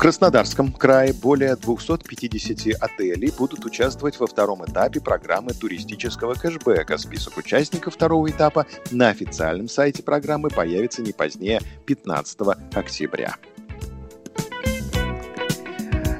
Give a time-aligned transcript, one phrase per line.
[0.00, 6.96] Краснодарском крае более 250 отелей будут участвовать во втором этапе программы туристического кэшбэка.
[6.96, 12.40] Список участников второго этапа на официальном сайте программы появится не позднее 15
[12.72, 13.36] октября.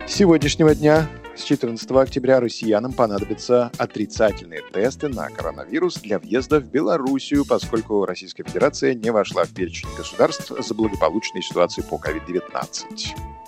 [0.07, 6.65] С сегодняшнего дня с 14 октября россиянам понадобятся отрицательные тесты на коронавирус для въезда в
[6.65, 13.41] Белоруссию, поскольку Российская Федерация не вошла в перечень государств за благополучной ситуацией по COVID-19.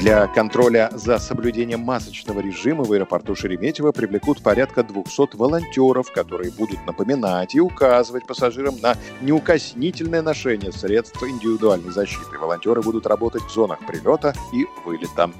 [0.00, 6.84] Для контроля за соблюдением масочного режима в аэропорту Шереметьево привлекут порядка 200 волонтеров, которые будут
[6.86, 12.38] напоминать и указывать пассажирам на неукоснительное ношение средств индивидуальной защиты.
[12.38, 15.30] Волонтеры будут работать в зонах прилета и вылета.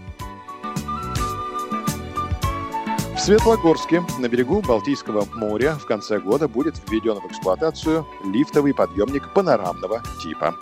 [3.14, 9.32] В Светлогорске на берегу Балтийского моря в конце года будет введен в эксплуатацию лифтовый подъемник
[9.34, 10.54] панорамного типа.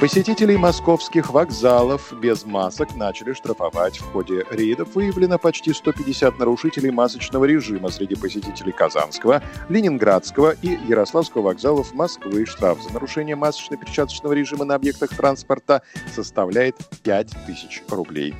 [0.00, 3.98] Посетителей московских вокзалов без масок начали штрафовать.
[3.98, 11.42] В ходе рейдов выявлено почти 150 нарушителей масочного режима среди посетителей Казанского, Ленинградского и Ярославского
[11.42, 12.46] вокзалов Москвы.
[12.46, 15.82] Штраф за нарушение масочно-перчаточного режима на объектах транспорта
[16.14, 18.34] составляет 5000 рублей.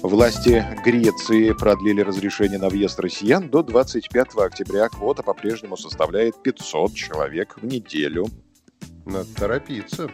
[0.00, 4.88] Власти Греции продлили разрешение на въезд россиян до 25 октября.
[4.88, 8.28] Квота по-прежнему составляет 500 человек в неделю.
[9.04, 10.08] Надо торопиться.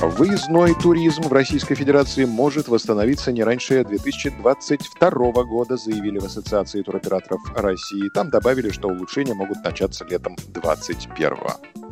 [0.00, 5.10] Выездной туризм в Российской Федерации может восстановиться не раньше 2022
[5.44, 8.10] года, заявили в Ассоциации туроператоров России.
[8.14, 11.85] Там добавили, что улучшения могут начаться летом 2021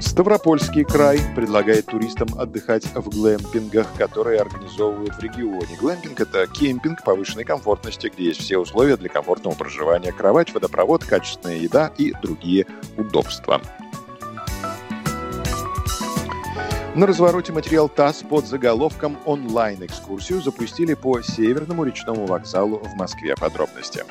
[0.00, 5.76] Ставропольский край предлагает туристам отдыхать в глэмпингах, которые организовывают в регионе.
[5.80, 10.12] Глэмпинг– это кемпинг повышенной комфортности, где есть все условия для комфортного проживания.
[10.12, 12.66] Кровать, водопровод, качественная еда и другие
[12.96, 13.60] удобства.
[16.94, 23.34] На развороте материал ТАСС под заголовком «Онлайн-экскурсию» запустили по Северному речному вокзалу в Москве.
[23.36, 24.04] Подробности.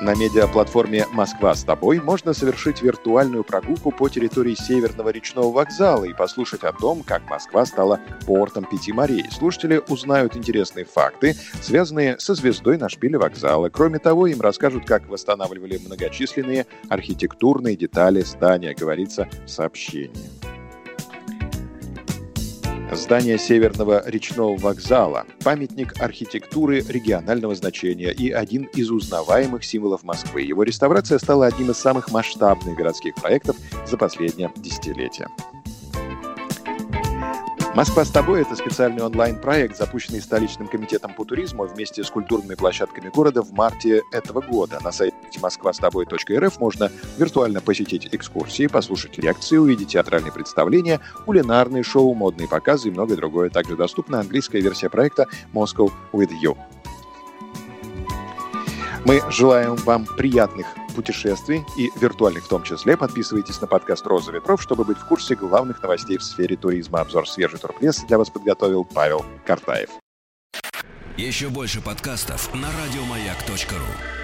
[0.00, 6.14] На медиаплатформе «Москва с тобой» можно совершить виртуальную прогулку по территории Северного речного вокзала и
[6.14, 9.26] послушать о том, как Москва стала портом пяти морей.
[9.30, 13.68] Слушатели узнают интересные факты, связанные со звездой на шпиле вокзала.
[13.68, 20.39] Кроме того, им расскажут, как восстанавливали многочисленные архитектурные детали здания, говорится в сообщении.
[22.92, 30.42] Здание Северного речного вокзала– памятник архитектуры регионального значения и один из узнаваемых символов Москвы.
[30.42, 33.56] Его реставрация стала одним из самых масштабных городских проектов
[33.86, 35.28] за последнее десятилетие.
[37.76, 43.10] «Москва с тобой»— это специальный онлайн-проект, запущенный столичным комитетом по туризму вместе с культурными площадками
[43.10, 44.80] города в марте этого года.
[44.82, 52.48] На сайте москвастобой.рф можно виртуально посетить экскурсии, послушать лекции, увидеть театральные представления, кулинарные шоу, модные
[52.48, 53.50] показы и многое другое.
[53.50, 56.56] Также доступна английская версия проекта «Moscow with you».
[59.06, 62.96] Мы желаем вам приятных путешествий и виртуальных в том числе.
[62.96, 67.00] Подписывайтесь на подкаст «Роза ветров», чтобы быть в курсе главных новостей в сфере туризма.
[67.00, 69.90] Обзор свежий турпресс для вас подготовил Павел Картаев.
[71.16, 74.19] Еще больше подкастов на радиомаяк.ру